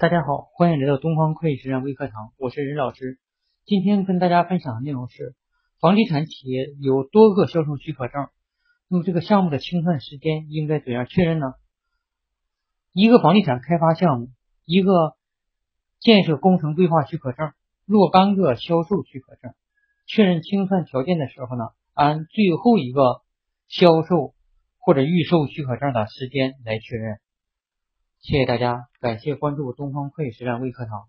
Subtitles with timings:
[0.00, 3.18] 大家好，欢迎来到东方会计实战微课堂，我是任老师。
[3.64, 5.34] 今天跟大家分享的内容是，
[5.80, 8.28] 房地产企业有多个销售许可证，
[8.86, 11.54] 那么这个项目的清算时间应该怎样确认呢？
[12.92, 14.28] 一个房地产开发项目，
[14.64, 15.16] 一个
[15.98, 17.50] 建设工程规划许可证，
[17.84, 19.52] 若干个销售许可证，
[20.06, 23.22] 确认清算条件的时候呢，按最后一个
[23.66, 24.36] 销售
[24.78, 27.18] 或者预售许可证的时间来确认。
[28.20, 31.08] 谢谢大家，感谢关注东方会计实战微课堂。